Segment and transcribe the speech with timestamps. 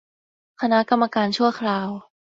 [0.61, 1.89] คณะกรรมการชั่วคราว